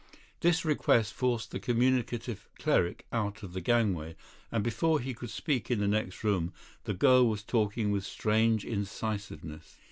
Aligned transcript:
This 0.39 0.65
request 0.65 1.13
forced 1.13 1.51
the 1.51 1.59
communicative 1.59 2.49
cleric 2.57 3.05
out 3.13 3.43
of 3.43 3.53
the 3.53 3.61
gangway, 3.61 4.15
and 4.51 4.63
before 4.63 4.99
he 4.99 5.13
could 5.13 5.29
speak 5.29 5.69
in 5.69 5.77
the 5.79 5.87
next 5.87 6.23
room, 6.23 6.53
the 6.85 6.95
girl 6.95 7.27
was 7.29 7.43
talking 7.43 7.91
with 7.91 8.03
strange 8.03 8.65
incisiveness. 8.65 9.77